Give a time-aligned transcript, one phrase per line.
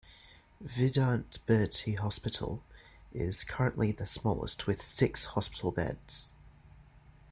[0.65, 2.63] Vidant Bertie Hospital
[3.13, 6.31] is currently the smallest, with six hospital beds.